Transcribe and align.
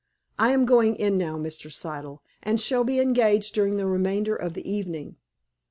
I 0.39 0.49
am 0.49 0.65
going 0.65 0.95
in 0.95 1.15
now, 1.15 1.37
Mr. 1.37 1.71
Siddle, 1.71 2.23
and 2.41 2.59
shall 2.59 2.83
be 2.83 2.99
engaged 2.99 3.53
during 3.53 3.77
the 3.77 3.85
remainder 3.85 4.35
of 4.35 4.55
the 4.55 4.67
evening. 4.67 5.17